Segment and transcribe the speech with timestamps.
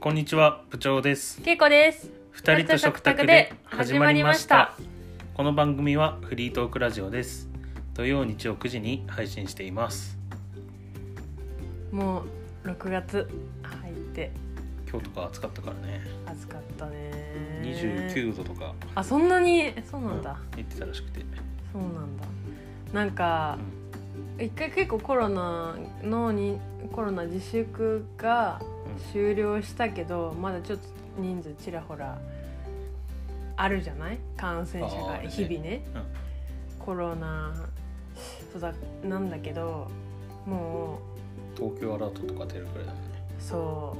[0.00, 1.42] こんにちは部長です。
[1.42, 2.12] けいこです。
[2.30, 4.76] 二人と食卓で始まりました。
[5.34, 7.48] この番組はフリートークラジオです。
[7.94, 10.16] 土曜日曜9時に配信しています。
[11.90, 12.22] も
[12.64, 13.28] う6月
[13.60, 14.30] 入って。
[14.88, 16.00] 今日とか暑かったからね。
[16.26, 17.60] 暑かったね。
[17.64, 19.74] 29度とか、あそんなに？
[19.90, 20.30] そうなんだ。
[20.30, 21.22] うん言ってたらしくて。
[21.72, 22.24] そうなんだ。
[22.92, 23.58] なんか
[24.38, 26.60] 一回結構コロナのに
[26.92, 28.62] コロナ自粛が
[29.12, 30.84] 終了したけどまだちょっと
[31.18, 32.18] 人数ちらほら
[33.56, 34.18] あるじゃない？
[34.36, 35.82] 感染者が日々ね。
[35.94, 36.02] うん。
[36.78, 37.54] コロナ
[38.52, 38.72] そうだ
[39.04, 39.90] なんだけど
[40.46, 41.00] も
[41.56, 43.08] 東京アラートとか出るくらいだもんね。
[43.38, 43.96] うそ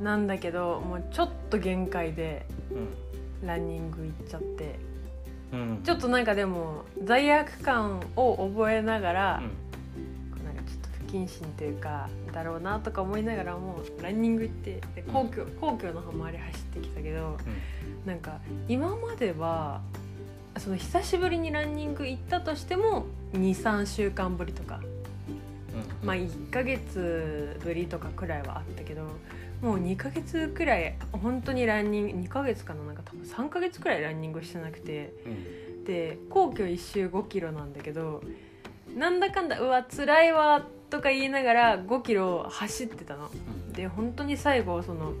[0.00, 0.04] う。
[0.04, 2.44] なんだけどもうちょっと限界で
[3.44, 4.78] ランニング行っちゃって。
[5.52, 9.50] うん、うん、ちょっとなんかでも罪悪感を覚えながら、うん
[11.14, 17.36] 謹慎というかだろうなとか思いながらもランニング行ってで皇居,、皇居の周り走ってきたけど
[18.04, 19.80] なんか今までは
[20.58, 24.78] その久しぶりにランニング行ったとしても23週間ぶりとか、
[26.02, 26.06] うん。
[26.06, 29.02] まあ1ヶ月ぶりとかくらいはあったけど
[29.60, 35.12] もう2ヶ月くらい本当にランニング2ヶ月かななんか多分3ヶ月くらいランニングしてなくて。
[35.26, 35.64] うん。
[35.84, 38.22] で皇居一周5キロなんだけど
[38.96, 43.26] なんだかんだうわ辛いわとか言いながら5キロ走ってたの。
[43.26, 45.14] うんで本当に最後その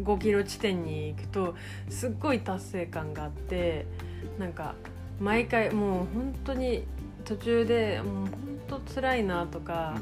[0.00, 1.56] 5キロ地点に行くと
[1.90, 3.86] すっごい達成感があって
[4.38, 4.76] なんか
[5.20, 6.84] 毎回もう本当に
[7.24, 8.26] 途中でもう
[8.68, 9.98] 本当辛いなとか、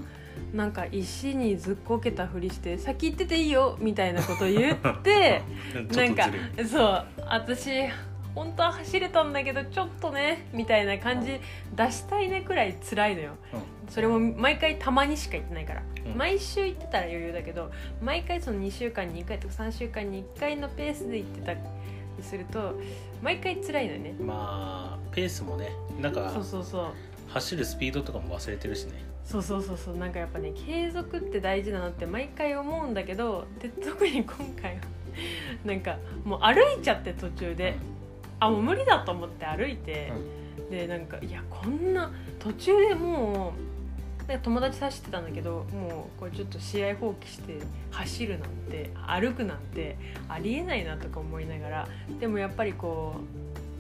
[0.53, 5.43] なんか石にずっこけたふりして「先行ってていいよ」みたいなこと言って。
[5.97, 6.29] なんか
[6.71, 7.71] そう私
[8.37, 11.41] 本当は走れたんだけどちょっとねみたいな感じ
[11.75, 13.33] 出したいねくらい辛いのよ。
[13.89, 16.19] それも毎回たまにしか行ってないから、うん。
[16.19, 17.71] 毎週行ってたら余裕だけど
[18.03, 21.61] 毎回その2週間に1回とか3週間に1回のペースで行ってたり
[22.21, 22.79] すると
[23.23, 24.15] 毎回辛いのよね。
[24.21, 26.87] うんまあペースもねなんかそうそうそう。
[27.29, 28.93] 走るスピードとかも忘れてるしね。
[29.25, 29.97] そうそうそうそう。
[29.97, 34.83] なんかやっぱね継続って大事だなって毎回思うんだけどで特に今回は
[35.65, 37.77] なんかもう歩いちゃって途中で、
[38.41, 40.13] あもう無理だと思って歩いて、
[40.71, 47.59] でなんかいやこんな途中でもうなんか友達走ってたんだけどもうこれちょっと試合放棄して
[47.91, 49.97] 走るなんて歩くなんて
[50.29, 51.89] ありえないなとか思いながら
[52.19, 53.15] でもやっぱりこ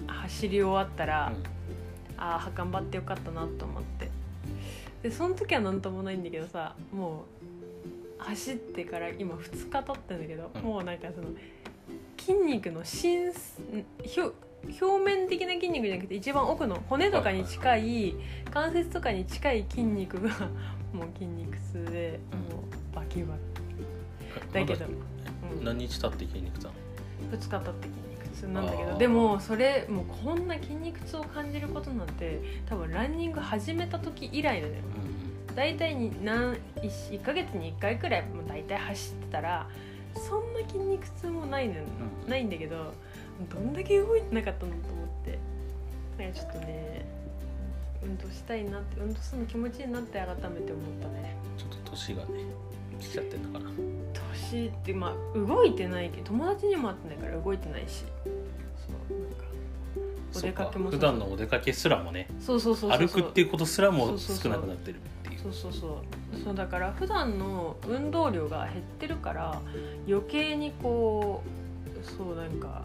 [0.06, 1.32] う走り終わったら、
[2.16, 4.10] ああ頑張ってよかったなと思って。
[5.02, 7.26] でその時は何ともないんだけどさも
[8.18, 10.62] う走ってから今2日経ってんだけど、うん。
[10.62, 11.28] もうなんかその
[12.18, 13.30] 筋肉の芯
[14.68, 18.14] 表表面的な筋肉じゃなくて一番奥の骨とかに近い
[18.50, 20.30] 関節とかに近い筋肉が
[20.92, 22.56] もう筋肉痛でうん。
[22.56, 23.38] もうバキバうん
[24.48, 24.94] キだけど、ま
[25.58, 26.76] うん、何日経って筋肉痛なの
[27.32, 34.74] ？2日経って筋肉痛なんだけどでもそれもうこんな筋肉痛を感じることなんて多分ランニング始めた時以来だよ
[35.54, 39.66] 大体に何 1, 1ヶ月に1回くらいもう大体走ってたら
[40.14, 42.30] そんな筋肉痛もないの、うん。
[42.30, 42.92] ないんだけど
[43.50, 45.38] どんだけ動いてなかったのと思って。
[46.18, 47.04] なんかちょっとね
[48.02, 50.50] 運動したいなって運動するの気持ちいいなって改めて思っ
[51.02, 51.36] たね。
[51.58, 52.26] ちょっと年がね
[52.98, 53.70] 来ちゃってんのかな
[54.40, 58.04] 年ってまあ動いてないけど友達にも会ってないから動いてないし。
[58.86, 59.46] そうなんか
[60.34, 65.86] お出かけも普段のお出かけすらもねそうそうそうそう歩くっていうことすらも少なくなってるっていうそうそうそ
[66.34, 66.44] う。
[66.44, 69.60] そうだから普段の運動量が減ってるから
[70.08, 72.84] 余計にこうそうなんか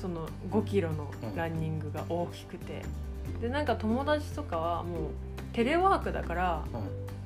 [0.00, 2.82] その5キロのランニングが大きくて、
[3.40, 5.10] でなんか友達とかはもう
[5.52, 6.64] テレワークだから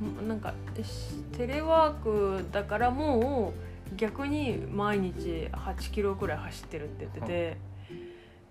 [0.01, 0.29] うん。
[0.29, 0.53] なんか
[0.83, 3.53] しテレワークだからも
[3.93, 7.57] う逆に毎日8キロくらい走ってるって言ってて、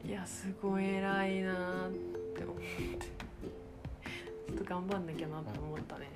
[0.07, 1.91] いやすごい偉いなーっ
[2.35, 3.23] て思って。
[4.45, 6.07] ちょっと頑張んなきゃなって思ったね、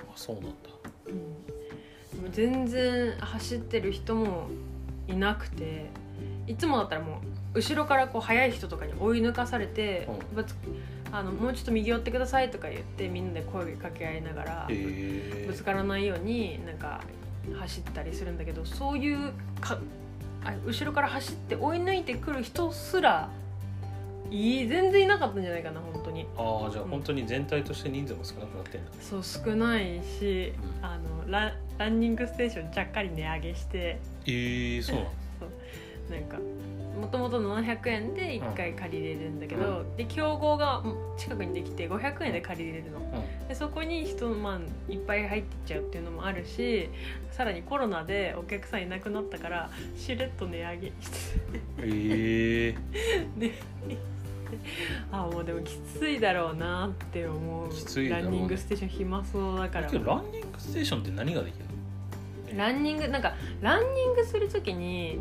[0.00, 0.48] あそうなんだ。
[1.06, 1.46] うん、
[2.22, 4.48] でも全然走ってる人も
[5.06, 5.86] いなくて
[6.46, 7.20] いつもだったらも
[7.54, 10.44] う後ろからこう速い人とかに追い抜かされて、うん。
[11.12, 17.00] あのもうちょっと右寄ってくださいとか言ってみんなで声かけ合いながら、ぶつからないようになんか
[17.58, 19.78] 走ったりするんだけどそういうか
[20.44, 23.30] あ後ろから走って追い抜いてくる人すら
[24.30, 26.26] いい全然いなかったんじゃないかな本当に。
[26.36, 28.90] ああじゃあ本当に全体として人数も少なくなってんだ。
[29.00, 30.84] そう少ないしうん。
[30.84, 35.10] あのラランニングステーションちゃっかり値上げしてえー、そうなの
[36.10, 36.38] なんか
[37.00, 40.82] もともと700円で1回借りれるんだけど、で競合が
[41.18, 46.88] 近くにできて500円で借りれるの、でそこに人、まあ、いっぱい入ってっちゃうっていうのもあるし
[47.32, 50.96] さらにコロナでお客さんいなくなったからしれっと値上げして。
[51.80, 52.76] ええ。
[53.38, 53.52] で
[55.10, 57.68] あもうでもきついだろうなって思う。
[57.68, 58.30] きついだろうね。
[58.30, 59.90] ランニングステーション暇そうだから。
[59.90, 61.64] ランニングステーションって何ができる
[62.54, 62.56] の？
[62.56, 65.20] ランニングなんかランニングする時に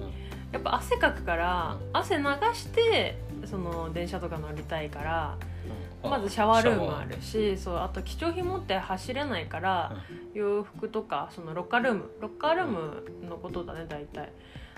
[0.55, 2.23] やっぱ汗かくから汗流
[2.53, 5.37] してその電車とか乗りたいから
[6.03, 6.09] うん。
[6.09, 9.97] まずシャワールームあるシしそうあと貴重品持って走れないから
[10.33, 12.09] 洋服とかそのロッカールーム。
[12.21, 14.31] ロッカールームのことだね大体。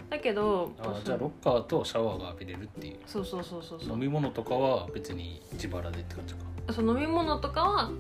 [0.10, 2.98] だけどあじゃあロッカーとシャワーが浴びれるっていう。
[3.06, 3.90] そうそうそうそうそう。
[3.94, 6.40] 飲み物とかは別に自腹でって感じか。
[6.74, 7.92] そう飲み物とかは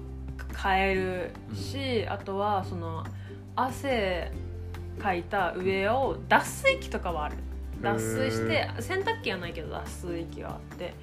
[0.52, 3.04] 買えるし、あとはその
[3.56, 4.32] 汗
[5.00, 7.36] かいた上を脱水機とかはある
[7.82, 10.94] 脱水して洗濯機はないけど脱水機があって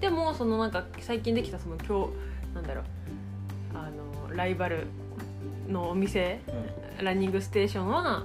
[0.00, 2.84] でもそのなんか最近できたその今日なんだろう
[3.74, 3.90] あ
[4.30, 4.86] のライバル
[5.68, 6.40] のお店
[7.00, 8.24] ランニングステーションは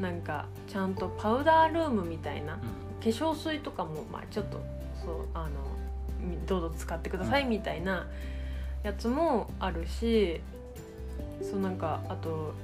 [0.00, 2.60] なんかちゃんとパウダールームみたいな化
[3.00, 4.60] 粧水とかもまあちょっと
[5.04, 5.50] そうあの
[6.20, 8.06] みどうぞ使ってくださいみたいな
[8.82, 10.40] やつもあるし
[11.42, 12.54] そうなんかあと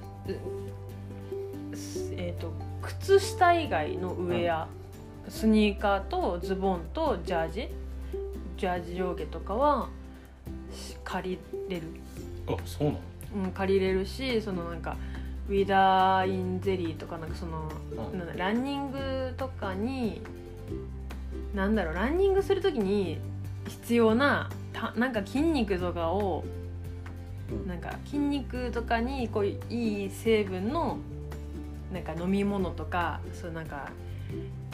[2.19, 2.52] えー、と
[2.87, 4.69] 靴下以外のウェア、
[5.29, 7.69] スニーカーとズボンとジャージ
[8.56, 9.88] ジャージ上下とかは
[10.73, 11.38] し借り
[11.69, 11.83] れる、
[12.47, 13.00] あそうなの？
[13.44, 14.97] うん、借りれるしそのなんか
[15.49, 17.69] ウィダーインゼリーとかなんかその
[18.12, 18.19] うん。
[18.19, 20.23] なんだランニングとかに
[21.55, 23.19] なんだろうランニングする時に
[23.67, 26.44] 必要なたなんか筋肉とかを
[27.50, 27.69] うん。
[27.69, 30.99] なんか筋肉とかにこういい成分の
[31.93, 33.91] なんか飲み物とかそうなんか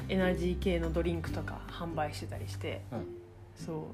[0.09, 3.07] エナジー系のドリンクとか販売してたりして、うん。
[3.55, 3.89] そ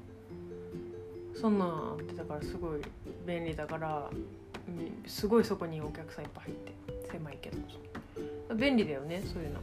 [1.35, 1.37] う。
[1.37, 2.81] そんなんあってだからすごい
[3.25, 4.09] 便利だから
[4.67, 7.57] うんすごいそこにお客さんいっぱい入って狭いけど。
[8.55, 9.59] 便利だよねそういうの。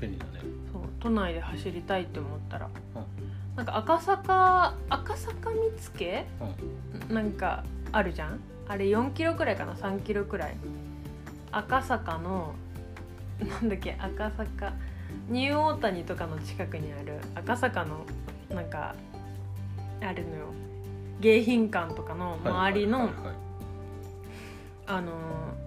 [0.00, 0.40] 便利だね。
[0.72, 3.56] そう都内で走りたいって思ったら、うん。
[3.56, 6.24] なんか赤坂赤坂見附
[7.08, 7.14] うん。
[7.14, 8.40] なんかあるじゃん？
[8.68, 10.56] あれ4キロくらいかな？3キロくらい
[11.58, 12.54] 赤坂の
[13.40, 14.72] なんだっけ赤坂
[15.28, 18.04] ニューオータニとかの近くにある赤坂の
[18.50, 18.94] なんか
[20.00, 20.46] あるのよ。
[21.20, 23.08] 迎賓館とかの周りの、
[24.86, 25.64] あのー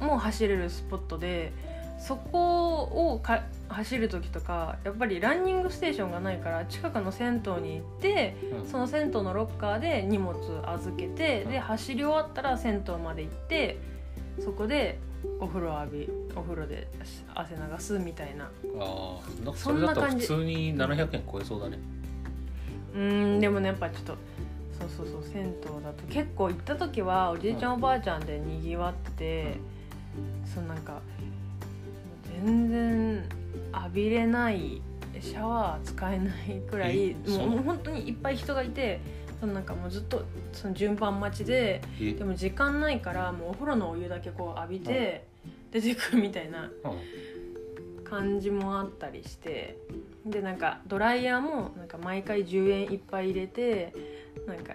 [0.00, 1.52] もう走れるスポットで
[1.98, 8.70] そこをか走る時とかやっぱりランニングステーションがないから近くの銭湯に行ってうん。
[8.70, 13.78] その銭湯のロッカーで荷物預けてで走り終わったら銭湯まで行って
[14.40, 14.98] そこで
[15.40, 16.88] お風呂浴びお風呂で
[17.34, 18.44] 汗流すみたいな。
[18.44, 18.48] あ
[18.78, 20.26] あなんかそそれだとんな感じ。
[20.26, 21.78] 普通に700円超えそうだね。
[22.94, 24.16] うーんでもねやっぱちょっと
[24.78, 25.52] そうそうそう銭湯
[25.82, 29.56] だと結構行った時はおじいちゃんおばあちゃんでにぎわってて、
[30.54, 31.00] そうなんか
[32.44, 33.24] 全然
[33.74, 34.80] 浴びれない
[35.20, 39.00] シャワー使えないくらいもう本当にいっぱい人がいて
[39.46, 42.12] なんかもうずっとその順番待ちでえ。
[42.12, 45.26] でも時間ないからもうお風呂のお湯だけこう浴びて
[45.70, 46.70] 出てくるみたいなうん。
[48.04, 49.76] 感じもあったりして
[50.24, 53.92] でなんかドライヤーもなんか毎回10円いっぱい入れて
[54.46, 54.72] なんか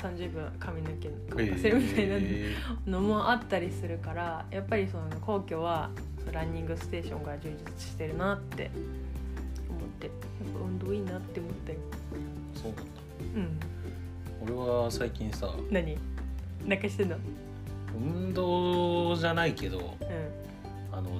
[0.00, 5.90] 30分髪の毛乾かせるみたいなえのもあったりするからやっぱりその皇居は
[6.32, 8.68] ランニングステーションが充実してるなって
[9.70, 10.14] 思ってやっ
[10.52, 11.78] ぱ運動いいなって思ったよ。
[12.56, 12.90] ーそうなんだ。
[13.36, 13.75] うん
[14.52, 15.98] 俺は最近さ何？
[16.64, 17.16] なんかしてんの？
[17.98, 19.86] 運動じゃないけどうん。
[20.92, 21.10] あの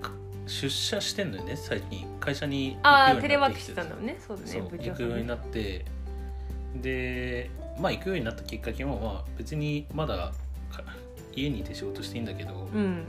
[0.00, 0.10] か
[0.46, 2.06] 出社してんのよね最近。
[2.20, 3.88] 会社にああ行くテレワークようになってきしててたん。
[3.90, 4.16] だもんね。
[4.26, 5.84] そうだそうね部長行くようになって。
[6.80, 10.32] でまあ行くようになったきっかけもまあ別にまだ
[10.70, 10.82] か
[11.34, 13.06] 家にいて仕事していいんだけど、うん。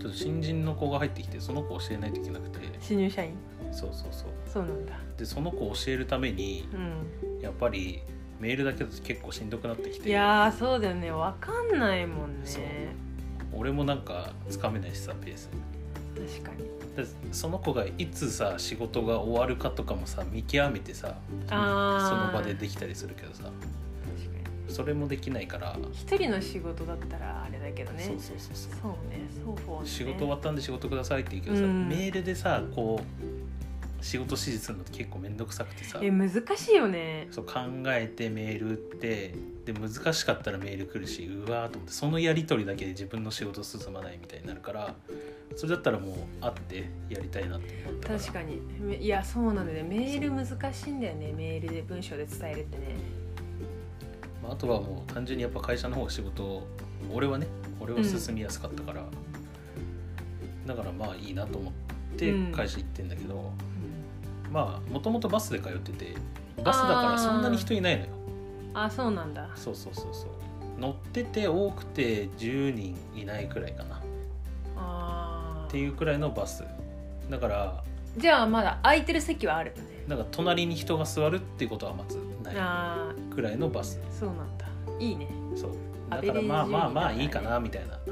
[0.00, 2.58] ちょっと新人の子が入ってきてその子を教えないといけなくて。
[2.80, 3.32] 新入社員？
[3.72, 4.28] そうそうそう。
[4.46, 4.92] そうなんだ。
[5.16, 8.02] でその子を教えるためにうんやっぱり
[8.40, 10.08] メールだけだと結構しんどくなってきて。
[10.08, 11.10] いやーそうだよね。
[11.10, 12.94] わかんないもんね。
[13.52, 15.48] 俺もなんかつかめないしさペース。
[16.14, 16.64] 確かに
[16.96, 21.16] でその子がいつさ仕事が終わるかとかもさ見極めてさ
[21.48, 22.32] そあー。
[22.32, 23.44] の場でできたりするけどさ。
[23.44, 23.52] 確か
[24.68, 24.74] に。
[24.74, 28.02] それもできないから、一人の仕事だったらあれだけどね。
[28.02, 28.72] そうそうそうそう。
[28.82, 29.88] そうね双方ね。
[29.88, 31.88] 仕事終わったんで仕事くださいって言うけどさ、うん。
[31.88, 33.24] メールでさこう
[34.04, 35.98] 仕事指示するのって結構面倒くさくてさ。
[36.02, 37.26] え難しいよね。
[37.30, 37.52] そう考
[37.86, 39.34] えてメール打って
[39.64, 44.94] で難しかったらメール来るしうわーと思ってそのやり取りだけで自分の仕事進まないみたいになるから
[45.56, 48.60] それだったらもう会ってやりたいなって思った確かに。
[48.78, 49.88] めいやそうなんだよね。
[49.88, 51.32] メール難しいんだよね。
[51.34, 52.96] メールで文章で伝えるってね。
[54.42, 56.66] まあ、あとはもう単純にやっぱ会社の方仕事を
[57.10, 57.46] 俺はね
[57.80, 59.02] 俺は進みやすかったから、
[60.66, 61.72] だからまあいいなと思っ
[62.18, 62.52] てうん。
[62.52, 63.50] 会社行ってんだけど、
[64.54, 66.14] まあもともとバスで通ってて
[66.62, 68.08] バスだからそんなに人いないのよ。
[68.72, 69.48] あそうなんだ。
[69.56, 70.80] そうそうそうそう。
[70.80, 73.96] 乗ってて多くて10人いないくらいかな。
[73.96, 73.98] っ
[74.76, 76.64] あていうくらいのバス。
[77.28, 79.72] だからーじゃあまだ空いてる席はある
[80.06, 84.00] なんか隣に人が座るっていうことはまずないあくらいのバス。
[84.08, 84.66] あそうなんだ。
[85.00, 85.28] いいね。
[85.56, 85.70] そう。
[86.10, 87.96] アだからまあまあまあいいかなみたいな。
[87.96, 88.03] うん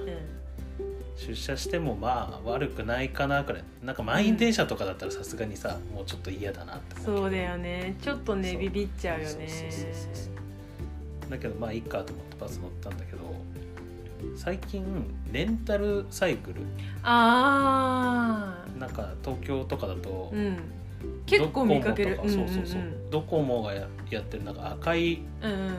[1.26, 3.64] 出社してもまあ悪くないかなくらい。
[3.83, 7.97] なんか満員電車とかだったらさすがにさもうちょっと嫌だなってそうだよね。
[8.02, 9.31] ちょっとねそうビビっちゃうよね。
[9.31, 10.31] そうそうそうそ
[11.29, 11.31] う。
[11.31, 13.23] だけどまあいいかと思ってバス乗ったんだけど
[14.37, 14.85] 最近
[15.33, 16.61] レンタルサイクル。
[17.02, 20.59] あなんか東京とかだと、あうん。
[21.26, 22.17] 結構見かける。
[22.17, 22.47] ドコモとか。
[22.49, 25.75] そうそうそう、んドコモがややってるなんか赤いうんうんうん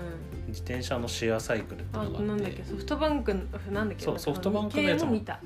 [0.54, 2.28] 自転車のシェアサイクルってあのがあって。
[2.28, 2.64] なんだっけ？
[2.64, 3.42] ソフトバンクの
[3.72, 4.06] なんだっけ？
[4.06, 5.12] そうソフトバンクのやつも。
[5.12, 5.40] 見た。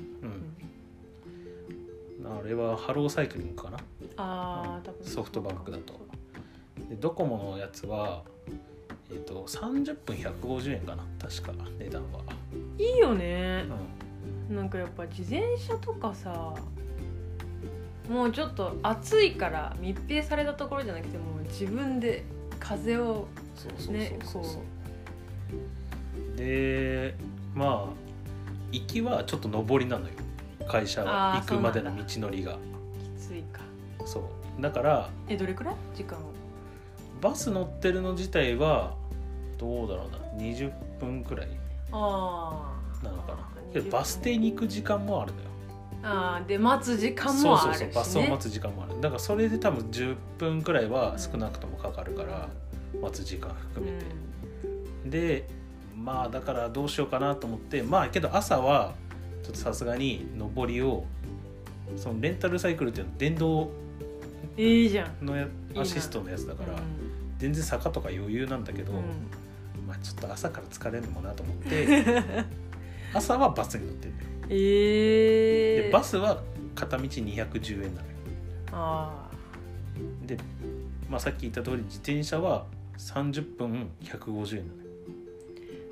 [2.22, 3.78] うん、あれはハローサイクリングかな？
[4.18, 5.04] ああ多分。
[5.04, 5.94] ソフトバンクだと。
[6.90, 8.22] でドコモのやつは
[9.10, 11.04] えっ、と30分150円かな？
[11.18, 12.20] 確か値段は、
[12.78, 13.64] いいよね。
[14.50, 16.54] うなんかやっぱ自転車とかさ
[18.08, 22.24] もうちょっと暑いから密閉されたところじゃなくてもう自分で
[22.58, 23.26] 風を
[23.90, 24.42] ねそう
[26.36, 27.14] で
[27.54, 27.92] まあ
[28.72, 30.12] 行きはちょっと上りなのよ
[30.66, 32.58] 会社行くまでの道のりが。
[33.16, 33.60] きついか。
[34.04, 34.62] そう。
[34.62, 35.74] だからえどれくらい？
[35.94, 36.22] 時間を。
[37.20, 38.94] バス乗ってるの自体は
[39.56, 40.18] どうだろうな。
[40.42, 41.48] 20分くらい
[41.90, 43.82] ああなのかな。
[43.90, 45.48] バス停に行く時間もあるのよ。
[46.02, 49.00] ああで待つ時間そうそうもあるし、ね、そうバスを待つ時間もある。
[49.00, 52.48] だからそれで多分10分くらいは少なくともかかるから
[53.02, 54.04] 待つ時間含めて、
[55.10, 55.48] で
[55.96, 58.94] まあだからどうしようかなと思ってまあけど朝は
[59.42, 61.04] ちょっとさすがに上りを
[61.96, 63.70] そのレンタルサイクルっていうのは電動
[64.56, 65.24] うん、いいじゃん。
[65.24, 65.34] の
[65.76, 66.78] アシストのやつだからうん。
[67.38, 68.98] 全然坂とか余裕なんだけど、うん。
[69.86, 72.04] まあちょっと朝から疲れるのもなと思って
[73.14, 74.26] 朝はバスに乗ってるのよ。
[74.50, 76.42] ええでバスは
[76.74, 78.14] 片道210円なのよ。
[78.72, 79.28] あ
[80.26, 80.36] で、
[81.08, 82.66] まあ、さっき言った通り自転車は
[82.98, 84.87] 30分150円なのよ、あ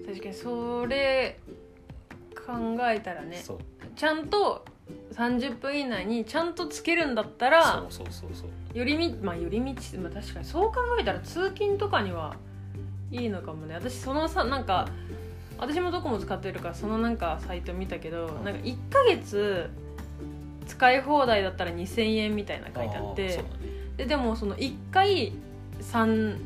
[0.07, 1.39] 確かにそれ
[2.47, 3.59] 考えたらねそう。
[3.97, 4.65] ちゃんと
[5.15, 12.37] 30分以内にちゃんとつけるんだったらそうそうそうそう寄り道まあ寄り道、まあ、確かにそう考えたら通勤とかには
[13.11, 13.75] いいのかもね。
[13.75, 14.89] 私そのさなんか
[15.59, 18.45] 私もドコモ使ってるからそのなんかサイト見たけど、ん。
[18.45, 19.71] なんか1ヶ月
[20.67, 23.45] 使い放題だったら2000円みたいな書いてあってね。
[23.97, 25.33] ででもその1回
[25.81, 26.37] 30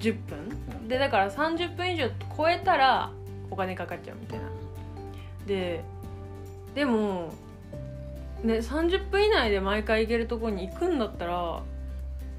[0.00, 0.38] 分
[0.81, 3.10] うんでだから30分以上超えたら
[3.50, 4.44] お金かかっちゃうみたいな。
[5.46, 5.82] で
[6.74, 7.32] でも
[8.44, 11.62] ね30分以内で毎回行けるところに行くんだったら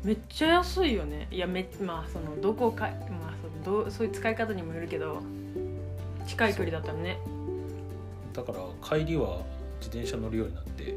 [0.03, 1.27] めっちゃ安いよね。
[1.31, 5.24] いやめまあそのどこか、まあ、そのどうそういう使い方にもよるけど
[6.27, 7.17] 近い距離だったらね。
[8.33, 8.60] だから
[9.00, 9.41] 帰りは
[9.79, 10.95] 自転車乗るようになって、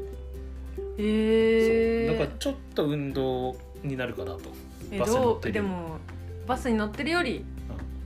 [0.99, 2.17] えー、そう。
[2.19, 4.41] だからちょっと運動になるかなと、
[4.91, 5.53] えバスに乗どってる。
[5.55, 5.97] でも
[6.47, 7.43] バスに乗ってるより、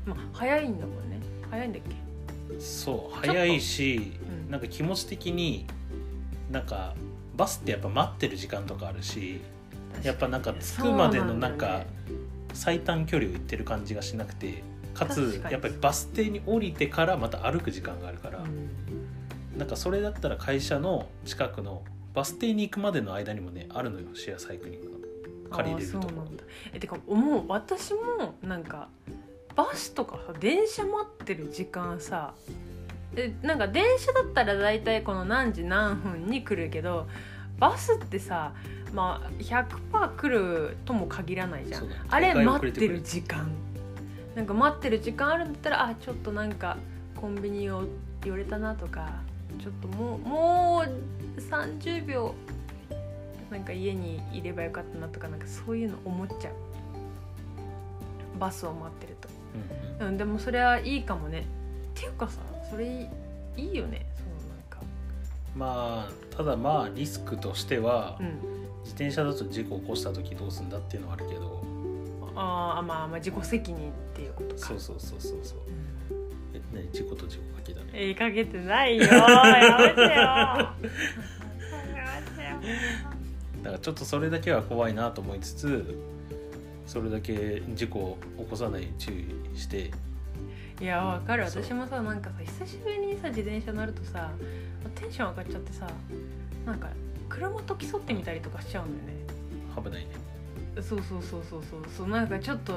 [0.06, 1.20] まあ、早いんだもんね。
[1.50, 2.60] 早いんだっけ？
[2.60, 4.14] そう早いし
[4.46, 4.52] うん。
[4.52, 5.66] なんか気持ち的に
[6.50, 6.96] なんか
[7.38, 9.42] バスってやっぱ待ってる時間とかあるし
[10.04, 11.84] やっぱなんか着くまでのなんか
[12.54, 18.70] 最短距離を行ってる感じがしなくてかつやっぱりバス停に降りてからまた歩く時間があるから、うん。
[19.58, 21.84] なんかそれだったら会社の近くの
[22.14, 24.98] バス停に行くまでの間にもねあるのよシェアサイクリングの
[25.52, 26.44] 借りれるとこあーそうなんだ
[26.74, 28.00] えてか思う私も
[28.42, 28.88] なんか
[29.56, 32.34] バスとかさ電車待ってる時間さ
[33.16, 37.08] えなんか電車だったら大体この何時何分に来るけど
[37.60, 38.54] バスってさ
[38.94, 40.40] まあ100%来
[40.70, 41.88] るとも限らないじゃん。
[42.10, 43.50] あれ待ってる時間。
[44.36, 46.78] なんか待ってる時間あるんだったらあちょっとなんか
[47.16, 47.84] コンビニを
[48.26, 49.10] 寄れたなとか
[49.62, 52.34] ちょっともうもう30秒
[53.52, 56.54] なんか家にいればよかったなとかなんかそういうの思っちゃう。
[58.40, 59.30] バスを待ってると、
[60.00, 60.14] うんうん。
[60.14, 61.42] うん、でもそれはいいかもね。
[61.42, 61.44] っ
[61.94, 62.40] ていうかさ
[62.70, 63.08] それい
[63.62, 64.06] いいいよね。
[64.16, 64.80] そのなんか。
[65.56, 68.62] まあただまあリスクとしては、うん。
[68.84, 71.62] 自転車だと事故起こした時どうすんだっていうのはあるけど。
[72.36, 74.68] ああまあまあ自己責任っていうことか。
[74.68, 75.60] そうそうそうそうそう。
[76.54, 77.90] え何事故と事故かけたね。
[77.94, 83.21] えー、かけてないよやめてよ やめてよ
[83.62, 85.98] だからちょっとそれだけは怖いなと思いつつ
[86.86, 89.92] それだけ事故を起こさない注意して。
[90.82, 91.48] いやわかる。
[91.50, 91.64] そう。
[91.64, 94.32] 私もさなんかさ久しぶりにさ自転車乗るとさ
[94.96, 95.88] テンション上がっちゃってさ
[96.66, 96.90] なんか
[97.30, 99.26] 車と競ってみたりとかしちゃうんだよね。
[99.84, 100.10] 危ないね。
[100.82, 101.82] そうそうそうそうそう。
[101.98, 102.74] そうなんかちょっと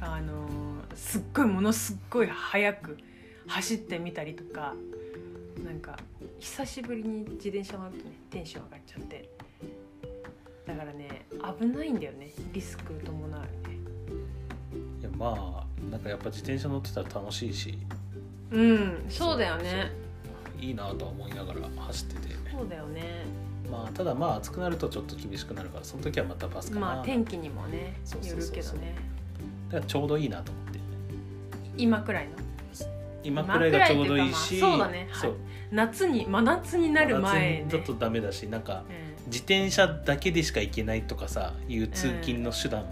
[0.00, 2.98] あのーすっごいものすっごい速く
[3.46, 4.74] 走ってみたりとか
[5.64, 5.98] なんか
[6.38, 9.28] 久しぶりに自転車乗るとねテンション上がっちゃって
[10.66, 11.26] だからね
[11.58, 13.46] 危ないんだよねリスク伴うね。
[15.00, 17.78] いやまあなんかやっぱ自転車乗ってたら楽しいし。
[18.50, 19.90] うんそうだよね。
[20.60, 22.34] いいなとは思いながら走ってて。
[22.50, 23.24] そうだよね。
[23.70, 28.94] まあただまあ暑くなるとちょっと厳しくなるからその時はまたバスかな、まあ天気にもねよるけどね。
[29.68, 30.80] だからちょうどいいなと思って。
[31.76, 32.32] 今くらいの？
[33.24, 34.60] 今くらいがちょうどいいし。
[34.60, 35.08] まあそうだね。
[35.10, 35.32] はい。
[35.70, 37.64] 夏に真夏になる前ね。
[37.64, 39.01] 夏だとダメだしなんかうん
[39.32, 42.84] 自転車だけでしか行けないとかさいう通勤の手段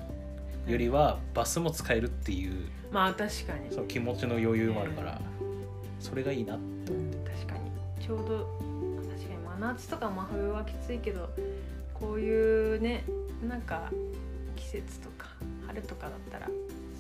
[0.67, 3.71] よりはバスも使えるっていうまあ確かに。
[3.71, 5.21] その気持ちの余裕もあるから
[6.01, 7.71] それがいいなってうん確かに。
[8.03, 8.59] ちょうど
[9.07, 11.29] 確かに真夏とか真冬はきついけど
[11.93, 13.05] こういうね
[13.47, 13.91] なんか
[14.57, 15.27] 季節とか
[15.67, 16.47] 春とかだったら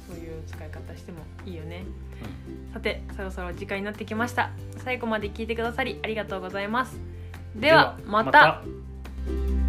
[0.06, 1.84] そういう使い方してもいいよね、
[2.74, 4.50] さてそろそろ時間になってきました。
[4.84, 6.98] 最後まで聞いてくださりありがとうございます。
[7.54, 8.62] ではまた
[9.26, 9.59] Bye.